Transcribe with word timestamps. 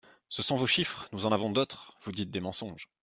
Ce 0.29 0.41
sont 0.41 0.55
vos 0.55 0.65
chiffres! 0.65 1.07
Nous 1.11 1.27
en 1.27 1.31
avons 1.31 1.51
d’autres 1.51 1.95
!Vous 2.01 2.11
dites 2.11 2.31
des 2.31 2.39
mensonges. 2.39 2.89